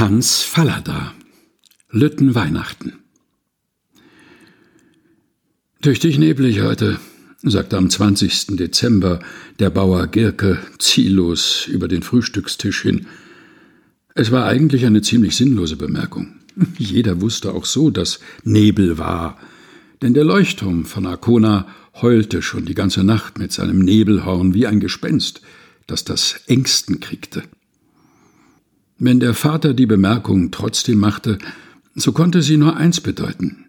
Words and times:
Hans 0.00 0.40
Fallada 0.40 1.12
Lütten 1.90 2.34
Weihnachten 2.34 2.94
Tüchtig 5.82 6.16
neblig 6.16 6.62
heute, 6.62 6.98
sagte 7.42 7.76
am 7.76 7.90
20. 7.90 8.56
Dezember 8.56 9.20
der 9.58 9.68
Bauer 9.68 10.06
Girke 10.06 10.58
ziellos 10.78 11.66
über 11.66 11.86
den 11.86 12.02
Frühstückstisch 12.02 12.80
hin. 12.80 13.08
Es 14.14 14.30
war 14.30 14.46
eigentlich 14.46 14.86
eine 14.86 15.02
ziemlich 15.02 15.36
sinnlose 15.36 15.76
Bemerkung. 15.76 16.32
Jeder 16.78 17.20
wusste 17.20 17.52
auch 17.52 17.66
so, 17.66 17.90
dass 17.90 18.20
Nebel 18.42 18.96
war, 18.96 19.38
denn 20.00 20.14
der 20.14 20.24
Leuchtturm 20.24 20.86
von 20.86 21.04
Arkona 21.04 21.68
heulte 22.00 22.40
schon 22.40 22.64
die 22.64 22.74
ganze 22.74 23.04
Nacht 23.04 23.38
mit 23.38 23.52
seinem 23.52 23.80
Nebelhorn 23.80 24.54
wie 24.54 24.66
ein 24.66 24.80
Gespenst, 24.80 25.42
das 25.86 26.04
das 26.04 26.40
Ängsten 26.46 27.00
kriegte. 27.00 27.42
Wenn 29.02 29.18
der 29.18 29.32
Vater 29.32 29.72
die 29.72 29.86
Bemerkung 29.86 30.50
trotzdem 30.50 30.98
machte, 30.98 31.38
so 31.94 32.12
konnte 32.12 32.42
sie 32.42 32.58
nur 32.58 32.76
eins 32.76 33.00
bedeuten. 33.00 33.64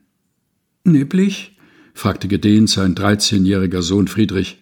Neblig? 0.83 1.57
fragte 1.93 2.27
gedehnt 2.27 2.69
sein 2.69 2.95
dreizehnjähriger 2.95 3.81
Sohn 3.81 4.09
Friedrich. 4.09 4.61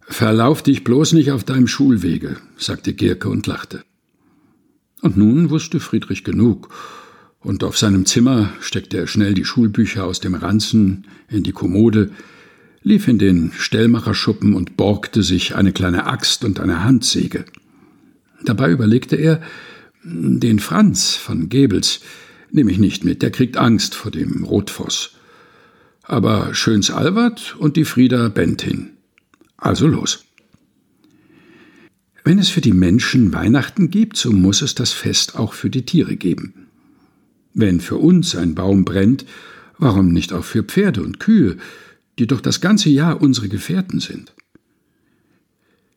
Verlauf 0.00 0.62
dich 0.62 0.82
bloß 0.82 1.12
nicht 1.12 1.30
auf 1.30 1.44
deinem 1.44 1.66
Schulwege, 1.66 2.38
sagte 2.56 2.94
Gierke 2.94 3.28
und 3.28 3.46
lachte. 3.46 3.84
Und 5.02 5.18
nun 5.18 5.50
wusste 5.50 5.78
Friedrich 5.78 6.24
genug, 6.24 6.70
und 7.40 7.64
auf 7.64 7.76
seinem 7.76 8.06
Zimmer 8.06 8.50
steckte 8.60 8.96
er 8.96 9.06
schnell 9.06 9.34
die 9.34 9.44
Schulbücher 9.44 10.04
aus 10.04 10.20
dem 10.20 10.34
Ranzen 10.34 11.06
in 11.28 11.42
die 11.42 11.52
Kommode, 11.52 12.12
lief 12.82 13.06
in 13.08 13.18
den 13.18 13.52
Stellmacherschuppen 13.52 14.54
und 14.54 14.78
borgte 14.78 15.22
sich 15.22 15.54
eine 15.54 15.72
kleine 15.72 16.06
Axt 16.06 16.44
und 16.44 16.60
eine 16.60 16.82
Handsäge. 16.82 17.44
Dabei 18.44 18.70
überlegte 18.70 19.16
er, 19.16 19.40
den 20.04 20.58
Franz 20.58 21.14
von 21.14 21.48
Gebels 21.48 22.00
nehme 22.50 22.70
ich 22.70 22.78
nicht 22.78 23.04
mit, 23.04 23.22
der 23.22 23.30
kriegt 23.30 23.56
Angst 23.56 23.94
vor 23.94 24.10
dem 24.10 24.44
Rotfoss. 24.44 25.10
Aber 26.02 26.54
Schöns 26.54 26.90
Albert 26.90 27.56
und 27.58 27.76
die 27.76 27.84
Frieda 27.84 28.28
Bentin. 28.28 28.90
Also 29.56 29.86
los. 29.86 30.24
Wenn 32.24 32.38
es 32.38 32.48
für 32.48 32.60
die 32.60 32.72
Menschen 32.72 33.32
Weihnachten 33.32 33.90
gibt, 33.90 34.16
so 34.16 34.32
muss 34.32 34.62
es 34.62 34.74
das 34.74 34.92
Fest 34.92 35.36
auch 35.36 35.52
für 35.52 35.70
die 35.70 35.84
Tiere 35.84 36.16
geben. 36.16 36.68
Wenn 37.54 37.80
für 37.80 37.96
uns 37.96 38.36
ein 38.36 38.54
Baum 38.54 38.84
brennt, 38.84 39.26
warum 39.78 40.12
nicht 40.12 40.32
auch 40.32 40.44
für 40.44 40.62
Pferde 40.62 41.02
und 41.02 41.20
Kühe, 41.20 41.56
die 42.18 42.26
doch 42.26 42.40
das 42.40 42.60
ganze 42.60 42.90
Jahr 42.90 43.20
unsere 43.20 43.48
Gefährten 43.48 44.00
sind? 44.00 44.32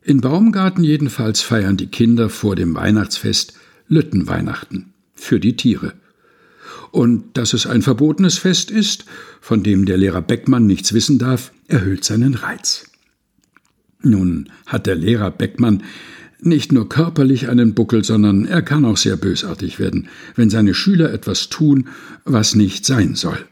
In 0.04 0.22
Baumgarten 0.22 0.84
jedenfalls 0.84 1.42
feiern 1.42 1.78
die 1.78 1.88
Kinder 1.88 2.30
vor 2.30 2.56
dem 2.56 2.76
Weihnachtsfest 2.76 3.54
Lüttenweihnachten 3.88 4.94
für 5.14 5.40
die 5.40 5.56
Tiere. 5.56 5.94
Und 6.92 7.38
dass 7.38 7.54
es 7.54 7.68
ein 7.68 7.82
verbotenes 7.84 8.38
Fest 8.38 8.72
ist, 8.72 9.06
von 9.40 9.64
dem 9.64 9.86
der 9.86 9.98
Lehrer 9.98 10.22
Beckmann 10.22 10.66
nichts 10.66 10.94
wissen 10.94 11.20
darf, 11.20 11.52
erhöht 11.68 12.04
seinen 12.04 12.34
Reiz. 12.34 12.90
Nun 14.02 14.50
hat 14.66 14.88
der 14.88 14.96
Lehrer 14.96 15.30
Beckmann 15.30 15.84
nicht 16.40 16.72
nur 16.72 16.90
körperlich 16.90 17.50
einen 17.50 17.76
Buckel, 17.76 18.04
sondern 18.04 18.46
er 18.46 18.64
kann 18.64 18.84
auch 18.86 18.98
sehr 18.98 19.16
bösartig 19.16 19.78
werden, 19.78 20.08
wenn 20.36 20.50
seine 20.50 20.74
Schüler 20.74 21.14
etwas 21.14 21.50
tun, 21.50 21.90
was 22.26 22.56
nicht 22.56 22.86
sein 22.86 23.14
soll. 23.14 23.46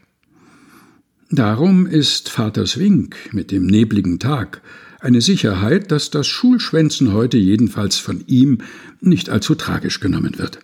Darum 1.30 1.86
ist 1.86 2.28
Vaters 2.28 2.78
Wink 2.78 3.16
mit 3.30 3.52
dem 3.52 3.66
nebligen 3.66 4.18
Tag 4.18 4.60
eine 5.00 5.20
Sicherheit, 5.20 5.90
dass 5.90 6.10
das 6.10 6.26
Schulschwänzen 6.26 7.12
heute 7.12 7.38
jedenfalls 7.38 7.96
von 7.96 8.24
ihm 8.26 8.58
nicht 9.00 9.30
allzu 9.30 9.54
tragisch 9.54 10.00
genommen 10.00 10.38
wird. 10.38 10.60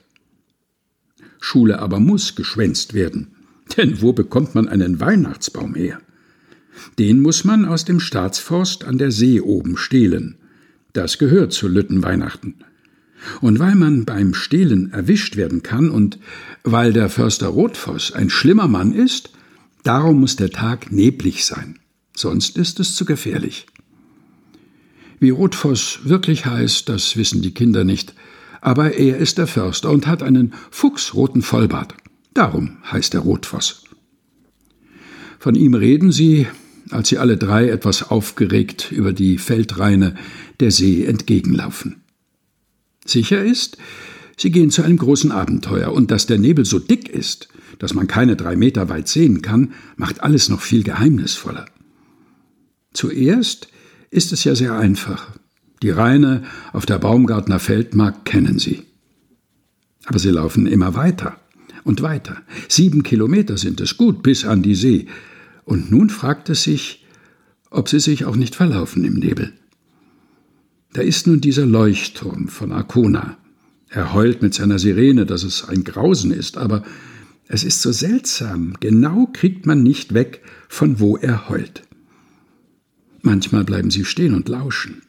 Schule 1.40 1.78
aber 1.78 2.00
muss 2.00 2.34
geschwänzt 2.34 2.94
werden, 2.94 3.28
denn 3.76 4.00
wo 4.02 4.12
bekommt 4.12 4.54
man 4.54 4.68
einen 4.68 5.00
Weihnachtsbaum 5.00 5.74
her? 5.74 6.00
Den 6.98 7.20
muss 7.20 7.44
man 7.44 7.64
aus 7.64 7.84
dem 7.84 8.00
Staatsforst 8.00 8.84
an 8.84 8.98
der 8.98 9.10
See 9.10 9.40
oben 9.40 9.76
stehlen. 9.76 10.36
Das 10.92 11.18
gehört 11.18 11.52
zu 11.52 11.68
Lüttenweihnachten. 11.68 12.56
Und 13.40 13.58
weil 13.58 13.74
man 13.74 14.04
beim 14.04 14.34
Stehlen 14.34 14.92
erwischt 14.92 15.36
werden 15.36 15.62
kann 15.62 15.90
und 15.90 16.18
weil 16.64 16.92
der 16.92 17.08
Förster 17.08 17.48
Rotfoss 17.48 18.12
ein 18.12 18.28
schlimmer 18.28 18.68
Mann 18.68 18.92
ist, 18.92 19.30
darum 19.84 20.20
muss 20.20 20.36
der 20.36 20.50
Tag 20.50 20.92
neblig 20.92 21.44
sein. 21.46 21.78
Sonst 22.14 22.58
ist 22.58 22.78
es 22.78 22.94
zu 22.94 23.04
gefährlich. 23.04 23.66
Wie 25.18 25.30
Rotfoss 25.30 26.00
wirklich 26.04 26.46
heißt, 26.46 26.88
das 26.88 27.16
wissen 27.16 27.42
die 27.42 27.54
Kinder 27.54 27.84
nicht, 27.84 28.14
aber 28.60 28.94
er 28.94 29.16
ist 29.18 29.38
der 29.38 29.46
Förster 29.46 29.90
und 29.90 30.06
hat 30.06 30.22
einen 30.22 30.54
fuchsroten 30.70 31.42
Vollbart. 31.42 31.94
Darum 32.34 32.78
heißt 32.90 33.14
er 33.14 33.20
Rotfoss. 33.20 33.84
Von 35.38 35.54
ihm 35.54 35.74
reden 35.74 36.12
sie, 36.12 36.46
als 36.90 37.08
sie 37.08 37.18
alle 37.18 37.36
drei 37.36 37.68
etwas 37.68 38.10
aufgeregt 38.10 38.92
über 38.92 39.12
die 39.12 39.38
Feldreine 39.38 40.16
der 40.60 40.70
See 40.70 41.04
entgegenlaufen. 41.04 42.02
Sicher 43.04 43.42
ist, 43.42 43.78
sie 44.36 44.50
gehen 44.50 44.70
zu 44.70 44.82
einem 44.82 44.98
großen 44.98 45.32
Abenteuer, 45.32 45.92
und 45.92 46.10
dass 46.10 46.26
der 46.26 46.38
Nebel 46.38 46.64
so 46.64 46.78
dick 46.78 47.08
ist, 47.08 47.48
dass 47.78 47.94
man 47.94 48.06
keine 48.06 48.36
drei 48.36 48.56
Meter 48.56 48.88
weit 48.88 49.08
sehen 49.08 49.42
kann, 49.42 49.72
macht 49.96 50.22
alles 50.22 50.48
noch 50.48 50.60
viel 50.60 50.82
geheimnisvoller. 50.82 51.66
Zuerst 52.92 53.68
ist 54.10 54.32
es 54.32 54.44
ja 54.44 54.54
sehr 54.54 54.76
einfach. 54.76 55.30
Die 55.82 55.90
Reine 55.90 56.44
auf 56.72 56.86
der 56.86 56.98
Baumgartner 56.98 57.58
Feldmark 57.58 58.24
kennen 58.24 58.58
Sie. 58.58 58.82
Aber 60.06 60.18
sie 60.18 60.30
laufen 60.30 60.66
immer 60.66 60.94
weiter 60.94 61.36
und 61.84 62.02
weiter. 62.02 62.38
Sieben 62.68 63.02
Kilometer 63.02 63.56
sind 63.56 63.80
es 63.80 63.96
gut 63.96 64.22
bis 64.22 64.44
an 64.44 64.62
die 64.62 64.74
See. 64.74 65.06
Und 65.64 65.90
nun 65.90 66.10
fragt 66.10 66.48
es 66.48 66.62
sich, 66.62 67.04
ob 67.70 67.88
sie 67.88 68.00
sich 68.00 68.24
auch 68.24 68.36
nicht 68.36 68.54
verlaufen 68.54 69.04
im 69.04 69.14
Nebel. 69.14 69.52
Da 70.92 71.02
ist 71.02 71.26
nun 71.26 71.40
dieser 71.40 71.66
Leuchtturm 71.66 72.48
von 72.48 72.72
Arkona. 72.72 73.36
Er 73.88 74.14
heult 74.14 74.42
mit 74.42 74.54
seiner 74.54 74.78
Sirene, 74.78 75.26
dass 75.26 75.42
es 75.42 75.68
ein 75.68 75.84
Grausen 75.84 76.30
ist, 76.30 76.56
aber 76.56 76.84
es 77.48 77.64
ist 77.64 77.82
so 77.82 77.92
seltsam. 77.92 78.74
Genau 78.80 79.28
kriegt 79.32 79.66
man 79.66 79.82
nicht 79.82 80.14
weg, 80.14 80.42
von 80.68 80.98
wo 81.00 81.16
er 81.16 81.48
heult. 81.48 81.85
Manchmal 83.26 83.64
bleiben 83.64 83.90
sie 83.90 84.04
stehen 84.04 84.34
und 84.34 84.48
lauschen. 84.48 85.02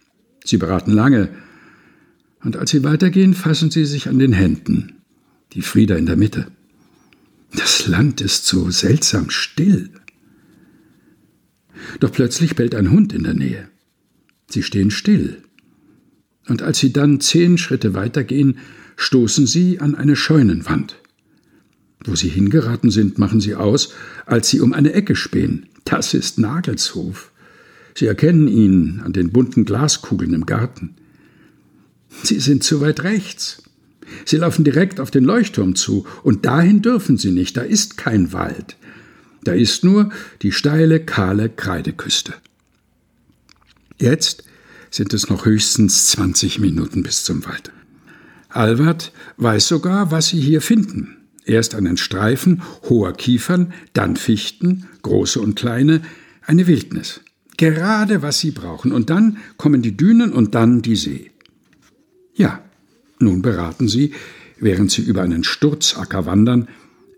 Sie 0.43 0.57
beraten 0.57 0.91
lange, 0.91 1.29
und 2.43 2.57
als 2.57 2.71
sie 2.71 2.83
weitergehen, 2.83 3.35
fassen 3.35 3.69
sie 3.69 3.85
sich 3.85 4.09
an 4.09 4.17
den 4.17 4.33
Händen, 4.33 5.03
die 5.53 5.61
Frieda 5.61 5.95
in 5.95 6.07
der 6.07 6.15
Mitte. 6.15 6.47
Das 7.53 7.85
Land 7.85 8.19
ist 8.21 8.47
so 8.47 8.71
seltsam 8.71 9.29
still. 9.29 9.91
Doch 11.99 12.11
plötzlich 12.11 12.55
bellt 12.55 12.73
ein 12.73 12.89
Hund 12.89 13.13
in 13.13 13.21
der 13.21 13.35
Nähe. 13.35 13.69
Sie 14.49 14.63
stehen 14.63 14.89
still. 14.89 15.43
Und 16.47 16.63
als 16.63 16.79
sie 16.79 16.91
dann 16.91 17.21
zehn 17.21 17.59
Schritte 17.59 17.93
weitergehen, 17.93 18.57
stoßen 18.95 19.45
sie 19.45 19.79
an 19.79 19.93
eine 19.93 20.15
Scheunenwand. 20.15 20.95
Wo 22.03 22.15
sie 22.15 22.29
hingeraten 22.29 22.89
sind, 22.89 23.19
machen 23.19 23.41
sie 23.41 23.53
aus, 23.53 23.93
als 24.25 24.49
sie 24.49 24.59
um 24.59 24.73
eine 24.73 24.93
Ecke 24.93 25.15
spähen. 25.15 25.67
Das 25.83 26.15
ist 26.15 26.39
Nagelshof. 26.39 27.31
Sie 27.97 28.05
erkennen 28.05 28.47
ihn 28.47 29.01
an 29.03 29.11
den 29.11 29.31
bunten 29.31 29.65
Glaskugeln 29.65 30.31
im 30.33 30.45
Garten. 30.45 30.93
Sie 32.21 32.39
sind 32.39 32.63
zu 32.63 32.79
weit 32.79 33.03
rechts. 33.03 33.63
Sie 34.23 34.37
laufen 34.37 34.63
direkt 34.63 34.99
auf 34.99 35.09
den 35.09 35.23
Leuchtturm 35.23 35.73
zu, 35.73 36.05
und 36.21 36.45
dahin 36.45 36.83
dürfen 36.83 37.17
sie 37.17 37.31
nicht, 37.31 37.57
da 37.57 37.61
ist 37.61 37.97
kein 37.97 38.33
Wald. 38.33 38.77
Da 39.43 39.53
ist 39.53 39.83
nur 39.83 40.11
die 40.43 40.51
steile, 40.51 40.99
kahle 40.99 41.49
Kreideküste. 41.49 42.35
Jetzt 43.97 44.43
sind 44.91 45.11
es 45.15 45.27
noch 45.27 45.45
höchstens 45.45 46.05
20 46.11 46.59
Minuten 46.59 47.01
bis 47.01 47.23
zum 47.23 47.47
Wald. 47.47 47.71
Albert 48.49 49.11
weiß 49.37 49.67
sogar, 49.67 50.11
was 50.11 50.27
sie 50.27 50.39
hier 50.39 50.61
finden. 50.61 51.17
Erst 51.45 51.73
einen 51.73 51.97
Streifen 51.97 52.61
hoher 52.87 53.13
Kiefern, 53.13 53.73
dann 53.93 54.17
Fichten, 54.17 54.85
große 55.01 55.41
und 55.41 55.55
kleine, 55.55 56.03
eine 56.45 56.67
Wildnis 56.67 57.21
gerade 57.57 58.21
was 58.21 58.39
sie 58.39 58.51
brauchen. 58.51 58.91
Und 58.91 59.09
dann 59.09 59.37
kommen 59.57 59.81
die 59.81 59.97
Dünen 59.97 60.31
und 60.31 60.55
dann 60.55 60.81
die 60.81 60.95
See. 60.95 61.31
Ja, 62.35 62.61
nun 63.19 63.41
beraten 63.41 63.87
sie, 63.87 64.13
während 64.59 64.91
sie 64.91 65.01
über 65.01 65.23
einen 65.23 65.43
Sturzacker 65.43 66.25
wandern, 66.25 66.67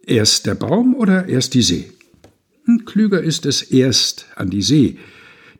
erst 0.06 0.46
der 0.46 0.56
Baum 0.56 0.96
oder 0.96 1.28
erst 1.28 1.54
die 1.54 1.62
See. 1.62 1.92
Hm, 2.66 2.86
klüger 2.86 3.22
ist 3.22 3.46
es 3.46 3.62
erst 3.62 4.28
an 4.36 4.50
die 4.50 4.62
See, 4.62 4.98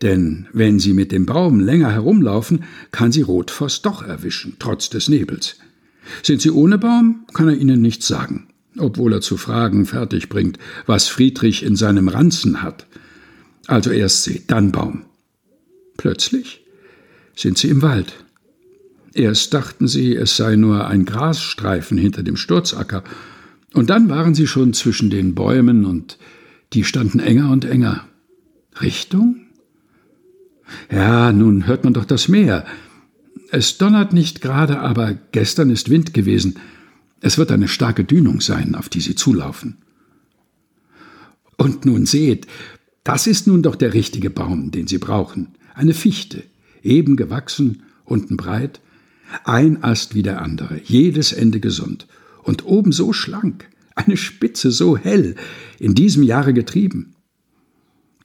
denn 0.02 0.48
wenn 0.54 0.80
sie 0.80 0.94
mit 0.94 1.12
dem 1.12 1.26
Baum 1.26 1.60
länger 1.60 1.92
herumlaufen, 1.92 2.64
kann 2.92 3.12
sie 3.12 3.22
Rotfoss 3.22 3.82
doch 3.82 4.02
erwischen, 4.02 4.56
trotz 4.60 4.90
des 4.90 5.10
Nebels. 5.10 5.58
Sind 6.24 6.42
sie 6.42 6.52
ohne 6.52 6.78
Baum, 6.78 7.26
kann 7.34 7.50
er 7.50 7.56
ihnen 7.56 7.82
nichts 7.82 8.08
sagen, 8.08 8.48
obwohl 8.78 9.14
er 9.14 9.22
zu 9.22 9.38
Fragen 9.38 9.86
fertig 9.86 10.30
bringt, 10.30 10.58
was 10.86 11.08
Friedrich 11.08 11.64
in 11.64 11.76
seinem 11.76 12.08
Ranzen 12.08 12.62
hat. 12.62 12.88
Also 13.70 13.92
erst 13.92 14.24
See, 14.24 14.42
dann 14.48 14.72
Baum. 14.72 15.04
Plötzlich 15.96 16.66
sind 17.36 17.60
sie 17.60 17.70
im 17.70 17.84
Wald. 17.84 18.26
Erst 19.14 19.54
dachten 19.54 19.88
sie, 19.88 20.16
es 20.16 20.36
sei 20.36 20.56
nur 20.56 20.88
ein 20.88 21.06
Grasstreifen 21.06 21.96
hinter 21.96 22.24
dem 22.24 22.36
Sturzacker, 22.36 23.04
und 23.74 23.92
dann 23.92 24.10
waren 24.10 24.34
sie 24.34 24.48
schon 24.48 24.74
zwischen 24.74 25.12
den 25.12 25.36
Bäumen 25.36 25.86
und 25.86 26.18
die 26.74 26.84
standen 26.84 27.20
enger 27.20 27.52
und 27.52 27.64
enger. 27.66 28.08
Richtung? 28.82 29.46
Ja, 30.92 31.32
nun 31.32 31.68
hört 31.68 31.84
man 31.84 31.94
doch 31.94 32.06
das 32.06 32.28
Meer. 32.28 32.66
Es 33.52 33.78
donnert 33.78 34.14
nicht 34.14 34.42
gerade, 34.42 34.80
aber 34.80 35.14
gestern 35.32 35.70
ist 35.70 35.92
Wind 35.92 36.16
gewesen. 36.16 36.58
Es 37.22 37.38
wird 37.38 37.52
eine 37.52 37.68
starke 37.68 38.04
Dünung 38.04 38.42
sein, 38.42 38.74
auf 38.74 38.90
die 38.90 39.02
sie 39.02 39.14
zulaufen. 39.14 39.78
Und 41.56 41.86
nun 41.86 42.08
seht, 42.08 42.48
das 43.10 43.26
ist 43.26 43.48
nun 43.48 43.64
doch 43.64 43.76
der 43.76 43.96
richtige 43.96 44.30
Baum, 44.30 44.70
den 44.70 44.86
Sie 44.86 45.00
brauchen. 45.00 45.48
Eine 45.74 45.96
Fichte, 45.96 46.44
eben 46.84 47.16
gewachsen, 47.16 47.82
unten 48.06 48.38
breit, 48.38 48.82
ein 49.46 49.84
Ast 49.84 50.14
wie 50.14 50.22
der 50.22 50.44
andere, 50.44 50.80
jedes 50.84 51.34
Ende 51.34 51.60
gesund 51.60 52.06
und 52.44 52.68
oben 52.68 52.92
so 52.92 53.12
schlank, 53.12 53.68
eine 53.96 54.16
Spitze 54.16 54.70
so 54.70 54.96
hell, 54.96 55.36
in 55.80 55.96
diesem 55.96 56.22
Jahre 56.22 56.54
getrieben. 56.54 57.16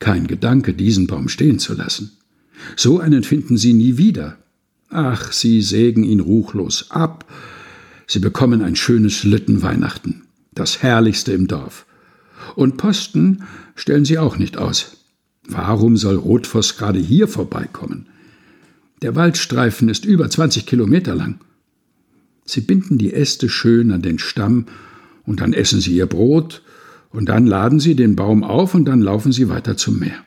Kein 0.00 0.26
Gedanke, 0.26 0.74
diesen 0.74 1.06
Baum 1.06 1.30
stehen 1.30 1.58
zu 1.58 1.72
lassen. 1.72 2.18
So 2.76 3.00
einen 3.00 3.24
finden 3.24 3.56
Sie 3.56 3.72
nie 3.72 3.96
wieder. 3.96 4.36
Ach, 4.90 5.32
Sie 5.32 5.62
sägen 5.62 6.04
ihn 6.04 6.20
ruchlos 6.20 6.90
ab. 6.90 7.24
Sie 8.06 8.18
bekommen 8.18 8.60
ein 8.60 8.76
schönes 8.76 9.24
Lüttenweihnachten, 9.24 10.24
das 10.52 10.82
herrlichste 10.82 11.32
im 11.32 11.46
Dorf. 11.46 11.86
Und 12.56 12.76
Posten 12.76 13.44
stellen 13.74 14.04
Sie 14.04 14.18
auch 14.18 14.36
nicht 14.36 14.56
aus. 14.56 14.96
Warum 15.46 15.96
soll 15.96 16.16
Rotfoss 16.16 16.76
gerade 16.76 16.98
hier 16.98 17.28
vorbeikommen? 17.28 18.06
Der 19.02 19.14
Waldstreifen 19.14 19.88
ist 19.88 20.04
über 20.04 20.30
20 20.30 20.66
Kilometer 20.66 21.14
lang. 21.14 21.40
Sie 22.46 22.60
binden 22.60 22.98
die 22.98 23.12
Äste 23.12 23.48
schön 23.48 23.90
an 23.90 24.02
den 24.02 24.18
Stamm 24.18 24.66
und 25.24 25.40
dann 25.40 25.52
essen 25.52 25.80
Sie 25.80 25.96
Ihr 25.96 26.06
Brot 26.06 26.62
und 27.10 27.28
dann 27.28 27.46
laden 27.46 27.80
Sie 27.80 27.94
den 27.94 28.16
Baum 28.16 28.44
auf 28.44 28.74
und 28.74 28.86
dann 28.86 29.00
laufen 29.00 29.32
Sie 29.32 29.48
weiter 29.48 29.76
zum 29.76 29.98
Meer. 29.98 30.24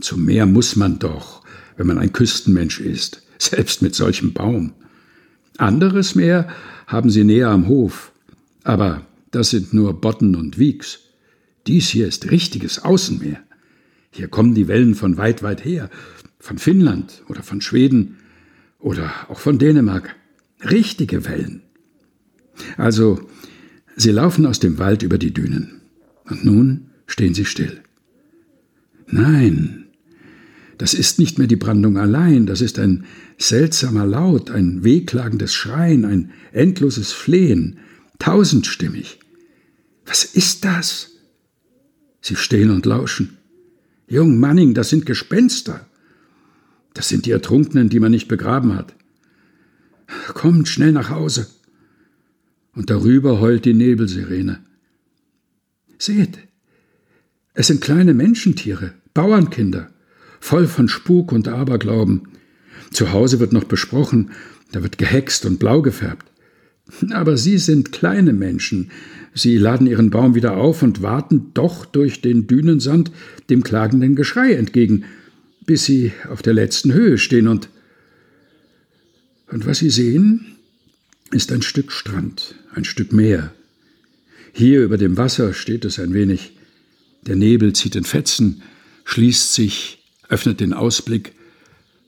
Zum 0.00 0.24
Meer 0.24 0.46
muss 0.46 0.76
man 0.76 0.98
doch, 0.98 1.42
wenn 1.76 1.86
man 1.86 1.98
ein 1.98 2.12
Küstenmensch 2.12 2.80
ist, 2.80 3.22
selbst 3.38 3.82
mit 3.82 3.94
solchem 3.94 4.32
Baum. 4.32 4.72
Anderes 5.58 6.14
Meer 6.14 6.48
haben 6.86 7.10
Sie 7.10 7.24
näher 7.24 7.48
am 7.48 7.68
Hof, 7.68 8.12
aber 8.64 9.06
das 9.30 9.50
sind 9.50 9.72
nur 9.72 10.00
Botten 10.00 10.34
und 10.34 10.58
Wieks. 10.58 11.00
Dies 11.66 11.88
hier 11.88 12.06
ist 12.06 12.30
richtiges 12.30 12.80
Außenmeer. 12.80 13.42
Hier 14.10 14.28
kommen 14.28 14.54
die 14.54 14.68
Wellen 14.68 14.94
von 14.94 15.16
weit, 15.16 15.42
weit 15.42 15.64
her, 15.64 15.90
von 16.38 16.58
Finnland 16.58 17.22
oder 17.28 17.42
von 17.42 17.60
Schweden 17.60 18.16
oder 18.78 19.12
auch 19.28 19.38
von 19.38 19.58
Dänemark. 19.58 20.16
Richtige 20.62 21.26
Wellen. 21.26 21.62
Also, 22.76 23.20
sie 23.96 24.10
laufen 24.10 24.46
aus 24.46 24.60
dem 24.60 24.78
Wald 24.78 25.02
über 25.02 25.18
die 25.18 25.32
Dünen. 25.32 25.80
Und 26.24 26.44
nun 26.44 26.90
stehen 27.06 27.34
sie 27.34 27.44
still. 27.44 27.80
Nein, 29.06 29.86
das 30.78 30.94
ist 30.94 31.18
nicht 31.18 31.38
mehr 31.38 31.46
die 31.46 31.56
Brandung 31.56 31.98
allein, 31.98 32.46
das 32.46 32.60
ist 32.60 32.78
ein 32.78 33.04
seltsamer 33.36 34.06
Laut, 34.06 34.50
ein 34.50 34.82
wehklagendes 34.82 35.52
Schreien, 35.52 36.04
ein 36.04 36.32
endloses 36.52 37.12
Flehen, 37.12 37.78
tausendstimmig. 38.18 39.18
Was 40.06 40.24
ist 40.24 40.64
das? 40.64 41.09
Sie 42.20 42.36
stehen 42.36 42.70
und 42.70 42.86
lauschen. 42.86 43.38
Jung 44.08 44.38
Manning, 44.38 44.74
das 44.74 44.90
sind 44.90 45.06
Gespenster. 45.06 45.86
Das 46.94 47.08
sind 47.08 47.26
die 47.26 47.30
Ertrunkenen, 47.30 47.88
die 47.88 48.00
man 48.00 48.10
nicht 48.10 48.28
begraben 48.28 48.74
hat. 48.74 48.94
Kommt 50.34 50.68
schnell 50.68 50.92
nach 50.92 51.10
Hause. 51.10 51.46
Und 52.74 52.90
darüber 52.90 53.40
heult 53.40 53.64
die 53.64 53.74
Nebelsirene. 53.74 54.60
Seht, 55.98 56.38
es 57.52 57.66
sind 57.66 57.80
kleine 57.80 58.14
Menschentiere, 58.14 58.94
Bauernkinder, 59.12 59.90
voll 60.40 60.66
von 60.66 60.88
Spuk 60.88 61.32
und 61.32 61.48
Aberglauben. 61.48 62.28
Zu 62.90 63.12
Hause 63.12 63.38
wird 63.38 63.52
noch 63.52 63.64
besprochen, 63.64 64.30
da 64.72 64.82
wird 64.82 64.98
gehext 64.98 65.44
und 65.46 65.58
blau 65.58 65.82
gefärbt. 65.82 66.29
Aber 67.10 67.36
sie 67.36 67.58
sind 67.58 67.92
kleine 67.92 68.32
Menschen. 68.32 68.90
Sie 69.34 69.56
laden 69.58 69.86
ihren 69.86 70.10
Baum 70.10 70.34
wieder 70.34 70.56
auf 70.56 70.82
und 70.82 71.02
warten 71.02 71.52
doch 71.54 71.84
durch 71.84 72.20
den 72.20 72.46
Dünensand 72.46 73.12
dem 73.48 73.62
klagenden 73.62 74.16
Geschrei 74.16 74.54
entgegen, 74.54 75.04
bis 75.66 75.84
sie 75.84 76.12
auf 76.28 76.42
der 76.42 76.54
letzten 76.54 76.92
Höhe 76.92 77.18
stehen 77.18 77.48
und 77.48 77.68
und 79.50 79.66
was 79.66 79.78
sie 79.78 79.90
sehen, 79.90 80.56
ist 81.32 81.50
ein 81.52 81.62
Stück 81.62 81.90
Strand, 81.90 82.54
ein 82.72 82.84
Stück 82.84 83.12
Meer. 83.12 83.52
Hier 84.52 84.82
über 84.82 84.96
dem 84.96 85.16
Wasser 85.16 85.54
steht 85.54 85.84
es 85.84 85.98
ein 85.98 86.14
wenig. 86.14 86.52
Der 87.26 87.36
Nebel 87.36 87.72
zieht 87.72 87.96
in 87.96 88.04
Fetzen, 88.04 88.62
schließt 89.04 89.52
sich, 89.52 90.04
öffnet 90.28 90.60
den 90.60 90.72
Ausblick, 90.72 91.32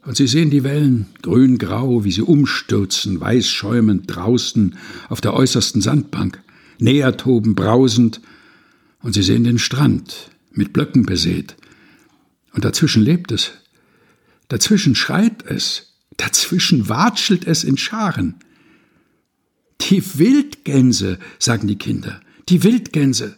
und 0.04 0.16
sie 0.16 0.26
sehen 0.26 0.50
die 0.50 0.64
Wellen, 0.64 1.06
grün-grau, 1.22 2.04
wie 2.04 2.12
sie 2.12 2.22
umstürzen, 2.22 3.20
weiß 3.20 3.48
schäumend 3.48 4.04
draußen 4.14 4.76
auf 5.08 5.20
der 5.20 5.34
äußersten 5.34 5.80
Sandbank, 5.80 6.42
näher 6.78 7.16
toben, 7.16 7.54
brausend, 7.54 8.20
und 9.00 9.14
sie 9.14 9.22
sehen 9.22 9.44
den 9.44 9.58
Strand, 9.58 10.30
mit 10.52 10.72
Blöcken 10.72 11.06
besät. 11.06 11.56
Und 12.52 12.64
dazwischen 12.64 13.02
lebt 13.02 13.32
es. 13.32 13.52
Dazwischen 14.48 14.94
schreit 14.94 15.44
es. 15.46 15.94
Dazwischen 16.16 16.88
watschelt 16.88 17.46
es 17.46 17.64
in 17.64 17.76
Scharen. 17.76 18.36
Die 19.80 20.02
Wildgänse, 20.18 21.18
sagen 21.38 21.66
die 21.66 21.78
Kinder, 21.78 22.20
die 22.48 22.62
Wildgänse. 22.62 23.36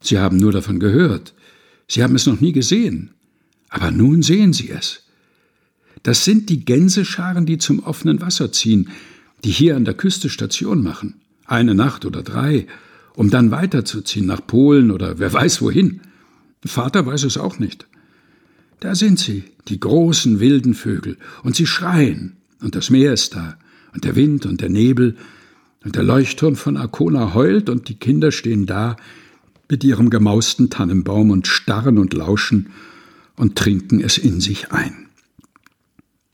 Sie 0.00 0.18
haben 0.18 0.38
nur 0.38 0.52
davon 0.52 0.80
gehört. 0.80 1.34
Sie 1.88 2.02
haben 2.02 2.14
es 2.14 2.26
noch 2.26 2.40
nie 2.40 2.52
gesehen. 2.52 3.10
Aber 3.68 3.90
nun 3.90 4.22
sehen 4.22 4.52
sie 4.52 4.70
es. 4.70 5.07
Das 6.08 6.24
sind 6.24 6.48
die 6.48 6.64
Gänsescharen, 6.64 7.44
die 7.44 7.58
zum 7.58 7.80
offenen 7.80 8.22
Wasser 8.22 8.50
ziehen, 8.50 8.88
die 9.44 9.50
hier 9.50 9.76
an 9.76 9.84
der 9.84 9.92
Küste 9.92 10.30
Station 10.30 10.82
machen, 10.82 11.16
eine 11.44 11.74
Nacht 11.74 12.06
oder 12.06 12.22
drei, 12.22 12.66
um 13.14 13.28
dann 13.28 13.50
weiterzuziehen 13.50 14.24
nach 14.24 14.40
Polen 14.46 14.90
oder 14.90 15.18
wer 15.18 15.30
weiß 15.30 15.60
wohin. 15.60 16.00
Vater 16.64 17.04
weiß 17.04 17.24
es 17.24 17.36
auch 17.36 17.58
nicht. 17.58 17.86
Da 18.80 18.94
sind 18.94 19.18
sie, 19.18 19.44
die 19.68 19.80
großen 19.80 20.40
wilden 20.40 20.72
Vögel, 20.72 21.18
und 21.42 21.56
sie 21.56 21.66
schreien, 21.66 22.38
und 22.62 22.74
das 22.74 22.88
Meer 22.88 23.12
ist 23.12 23.34
da, 23.34 23.58
und 23.92 24.04
der 24.04 24.16
Wind 24.16 24.46
und 24.46 24.62
der 24.62 24.70
Nebel, 24.70 25.14
und 25.84 25.94
der 25.94 26.04
Leuchtturm 26.04 26.56
von 26.56 26.78
Arkona 26.78 27.34
heult, 27.34 27.68
und 27.68 27.90
die 27.90 27.96
Kinder 27.96 28.32
stehen 28.32 28.64
da 28.64 28.96
mit 29.68 29.84
ihrem 29.84 30.08
gemausten 30.08 30.70
Tannenbaum 30.70 31.30
und 31.30 31.46
starren 31.46 31.98
und 31.98 32.14
lauschen 32.14 32.70
und 33.36 33.56
trinken 33.56 34.00
es 34.00 34.16
in 34.16 34.40
sich 34.40 34.72
ein. 34.72 35.07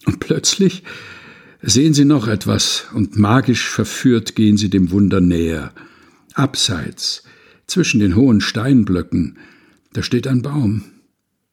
Und 0.04 0.20
plötzlich 0.20 0.82
sehen 1.62 1.94
sie 1.94 2.04
noch 2.04 2.28
etwas, 2.28 2.86
und 2.92 3.16
magisch 3.16 3.68
verführt 3.68 4.34
gehen 4.34 4.56
sie 4.56 4.70
dem 4.70 4.90
Wunder 4.90 5.20
näher. 5.20 5.72
Abseits, 6.34 7.22
zwischen 7.66 8.00
den 8.00 8.16
hohen 8.16 8.40
Steinblöcken, 8.40 9.38
da 9.92 10.02
steht 10.02 10.26
ein 10.26 10.42
Baum, 10.42 10.84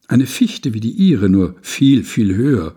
eine 0.08 0.28
Fichte 0.28 0.74
wie 0.74 0.82
die 0.82 0.92
ihre, 0.92 1.30
nur 1.30 1.56
viel, 1.62 2.04
viel 2.04 2.36
höher, 2.36 2.76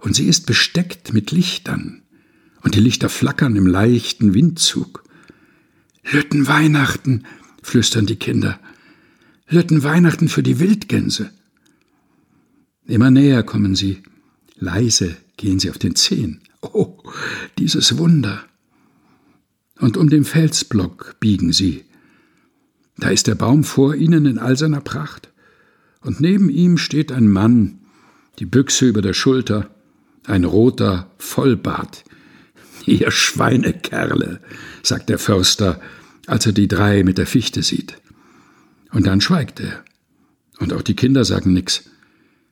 und 0.00 0.14
sie 0.14 0.26
ist 0.26 0.46
besteckt 0.46 1.14
mit 1.14 1.30
Lichtern, 1.30 2.02
und 2.62 2.74
die 2.74 2.80
Lichter 2.80 3.08
flackern 3.08 3.56
im 3.56 3.66
leichten 3.66 4.34
Windzug. 4.34 5.04
Lüttenweihnachten, 6.10 7.24
flüstern 7.62 8.06
die 8.06 8.16
Kinder. 8.16 8.60
Lüttenweihnachten 9.48 10.28
für 10.28 10.42
die 10.42 10.58
Wildgänse. 10.60 11.30
Immer 12.86 13.10
näher 13.10 13.42
kommen 13.42 13.74
sie, 13.74 14.02
Leise 14.56 15.16
gehen 15.36 15.58
sie 15.58 15.70
auf 15.70 15.78
den 15.78 15.94
Zehen. 15.94 16.40
Oh, 16.62 16.98
dieses 17.58 17.98
Wunder! 17.98 18.44
Und 19.78 19.96
um 19.96 20.08
den 20.08 20.24
Felsblock 20.24 21.16
biegen 21.20 21.52
sie. 21.52 21.84
Da 22.96 23.10
ist 23.10 23.26
der 23.26 23.34
Baum 23.34 23.62
vor 23.62 23.94
ihnen 23.94 24.24
in 24.24 24.38
all 24.38 24.56
seiner 24.56 24.80
Pracht. 24.80 25.30
Und 26.00 26.20
neben 26.20 26.48
ihm 26.48 26.78
steht 26.78 27.12
ein 27.12 27.28
Mann, 27.28 27.80
die 28.38 28.46
Büchse 28.46 28.86
über 28.86 29.02
der 29.02 29.12
Schulter, 29.12 29.70
ein 30.24 30.44
roter 30.44 31.10
Vollbart. 31.18 32.04
Ihr 32.86 33.10
Schweinekerle, 33.10 34.40
sagt 34.82 35.08
der 35.08 35.18
Förster, 35.18 35.80
als 36.26 36.46
er 36.46 36.52
die 36.52 36.68
drei 36.68 37.02
mit 37.02 37.18
der 37.18 37.26
Fichte 37.26 37.62
sieht. 37.62 38.00
Und 38.92 39.06
dann 39.06 39.20
schweigt 39.20 39.60
er. 39.60 39.84
Und 40.58 40.72
auch 40.72 40.82
die 40.82 40.96
Kinder 40.96 41.24
sagen 41.24 41.52
nix. 41.52 41.84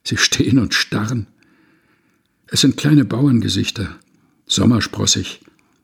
Sie 0.02 0.16
stehen 0.16 0.58
und 0.58 0.75
starren. 0.75 1.26
Es 2.46 2.60
sind 2.60 2.76
kleine 2.76 3.04
Bauerngesichter, 3.04 3.96
sommersprossig, 4.46 5.40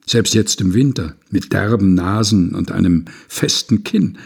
selbst 0.06 0.34
jetzt 0.34 0.60
im 0.60 0.74
Winter, 0.74 1.16
mit 1.30 1.52
derben 1.52 1.94
Nasen 1.94 2.54
und 2.54 2.72
einem 2.72 3.06
festen 3.28 3.84
Kinn. 3.84 4.18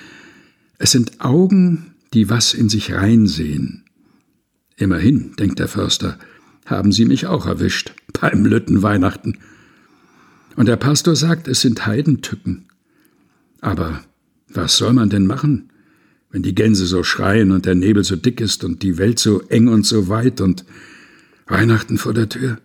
Es 0.78 0.90
sind 0.90 1.20
Augen, 1.20 1.94
die 2.12 2.30
was 2.30 2.54
in 2.54 2.68
sich 2.68 2.92
reinsehen. 2.92 3.84
Immerhin, 4.76 5.34
denkt 5.36 5.58
der 5.58 5.68
Förster, 5.68 6.18
haben 6.66 6.92
Sie 6.92 7.04
mich 7.04 7.26
auch 7.26 7.46
erwischt 7.46 7.92
beim 8.20 8.44
Lüttenweihnachten. 8.44 9.38
Und 10.56 10.66
der 10.66 10.76
Pastor 10.76 11.16
sagt, 11.16 11.48
es 11.48 11.60
sind 11.60 11.86
Heidentücken. 11.86 12.66
Aber 13.60 14.02
was 14.48 14.76
soll 14.76 14.92
man 14.92 15.10
denn 15.10 15.26
machen, 15.26 15.70
wenn 16.30 16.42
die 16.42 16.54
Gänse 16.54 16.86
so 16.86 17.02
schreien 17.02 17.50
und 17.50 17.66
der 17.66 17.74
Nebel 17.74 18.04
so 18.04 18.16
dick 18.16 18.40
ist 18.40 18.64
und 18.64 18.82
die 18.82 18.98
Welt 18.98 19.18
so 19.18 19.40
eng 19.48 19.68
und 19.68 19.86
so 19.86 20.08
weit 20.08 20.40
und 20.40 20.64
Weihnachten 21.46 21.98
vor 21.98 22.14
der 22.14 22.28
Tür? 22.28 22.58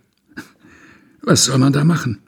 Was 1.22 1.46
soll 1.46 1.58
man 1.58 1.74
da 1.74 1.84
machen? 1.84 2.20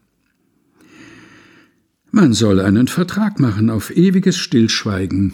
Man 2.11 2.33
soll 2.33 2.59
einen 2.59 2.87
Vertrag 2.87 3.39
machen 3.39 3.69
auf 3.69 3.95
ewiges 3.95 4.37
Stillschweigen. 4.37 5.33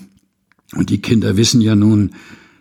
Und 0.74 0.90
die 0.90 1.02
Kinder 1.02 1.38
wissen 1.38 1.62
ja 1.62 1.76
nun, 1.76 2.14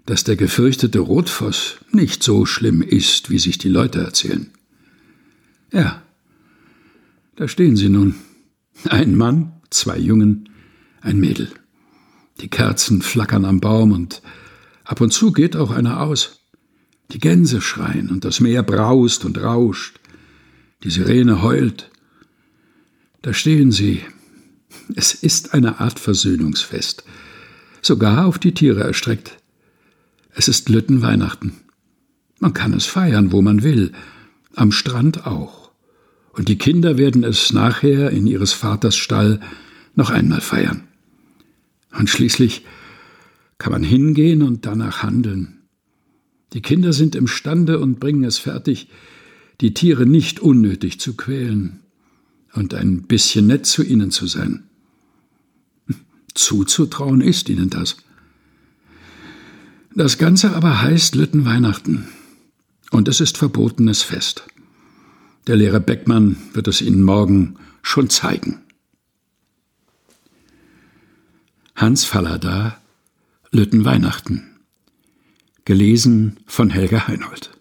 dass 0.07 0.25
der 0.25 0.37
gefürchtete 0.37 1.01
Rotfoss 1.01 1.77
nicht 1.93 2.23
so 2.23 2.47
schlimm 2.47 2.81
ist, 2.81 3.29
wie 3.29 3.39
sich 3.39 3.59
die 3.59 3.69
Leute 3.69 4.01
erzählen. 4.01 4.51
Ja, 5.73 6.03
da 7.35 7.49
stehen 7.49 7.77
sie 7.77 7.91
nun. 7.91 8.15
Ein 8.89 9.17
Mann, 9.17 9.53
zwei 9.71 9.99
Jungen, 9.99 10.49
ein 11.03 11.19
Mädel. 11.19 11.51
Die 12.41 12.49
Kerzen 12.49 13.03
flackern 13.03 13.45
am 13.45 13.61
Baum 13.61 13.93
und 13.93 14.23
ab 14.85 15.01
und 15.01 15.13
zu 15.13 15.33
geht 15.33 15.57
auch 15.57 15.71
einer 15.71 16.01
aus. 16.01 16.36
Die 17.13 17.19
Gänse 17.19 17.61
schreien 17.61 18.11
und 18.11 18.25
das 18.25 18.41
Meer 18.41 18.63
braust 18.63 19.25
und 19.25 19.39
rauscht. 19.39 20.01
Die 20.83 20.91
Sirene 20.91 21.43
heult. 21.43 21.91
Da 23.23 23.33
stehen 23.33 23.73
sie. 23.73 24.03
Es 24.95 25.15
ist 25.15 25.55
eine 25.55 25.81
Art 25.81 25.99
Versöhnungsfest, 25.99 27.05
sogar 27.83 28.27
auf 28.27 28.39
die 28.39 28.55
Tiere 28.55 28.83
erstreckt. 28.83 29.39
Es 30.35 30.49
ist 30.49 30.69
Lüttenweihnachten. 30.69 31.53
Man 32.39 32.53
kann 32.53 32.73
es 32.73 32.87
feiern, 32.87 33.33
wo 33.33 33.41
man 33.41 33.63
will, 33.63 33.93
am 34.55 34.73
Strand 34.73 35.27
auch. 35.27 35.71
Und 36.33 36.49
die 36.49 36.59
Kinder 36.59 36.99
werden 36.99 37.25
es 37.25 37.53
nachher 37.53 38.11
in 38.11 38.27
ihres 38.27 38.53
Vaters 38.53 38.97
Stall 38.97 39.41
noch 39.95 40.11
einmal 40.11 40.43
feiern. 40.43 40.85
Und 41.99 42.11
schließlich 42.11 42.65
kann 43.59 43.73
man 43.73 43.83
hingehen 43.83 44.43
und 44.43 44.67
danach 44.67 45.03
handeln. 45.03 45.63
Die 46.57 46.63
Kinder 46.63 46.95
sind 46.95 47.15
imstande 47.15 47.79
und 47.79 48.01
bringen 48.01 48.25
es 48.25 48.39
fertig, 48.39 48.89
die 49.61 49.75
Tiere 49.75 50.07
nicht 50.07 50.41
unnötig 50.41 50.99
zu 50.99 51.15
quälen 51.15 51.81
und 52.55 52.73
ein 52.73 53.03
bisschen 53.03 53.47
nett 53.47 53.67
zu 53.67 53.83
ihnen 53.83 54.11
zu 54.11 54.27
sein. 54.27 54.63
Zuzutrauen 56.33 57.21
ist 57.21 57.51
ihnen 57.51 57.69
das. 57.69 57.99
Das 59.95 60.17
Ganze 60.17 60.57
aber 60.57 60.81
heißt 60.81 61.15
Lüttenweihnachten. 61.15 62.09
Und 62.91 63.09
es 63.09 63.21
ist 63.21 63.37
verbotenes 63.37 64.01
Fest. 64.01 64.47
Der 65.47 65.57
Lehrer 65.57 65.81
Beckmann 65.81 66.39
wird 66.55 66.69
es 66.69 66.81
Ihnen 66.81 67.03
morgen 67.03 67.57
schon 67.83 68.09
zeigen. 68.09 68.63
Hans 71.75 72.07
Fallada 72.07 72.81
Lüttenweihnachten. 73.51 74.56
Gelesen 75.67 76.37
von 76.47 76.71
Helga 76.71 77.09
Heinold. 77.09 77.56